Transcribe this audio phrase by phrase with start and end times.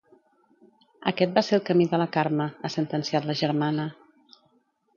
[1.11, 3.89] Aquest va ser el camí de la Carme, ha sentenciat la germana.